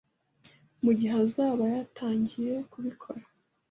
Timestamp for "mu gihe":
0.83-1.13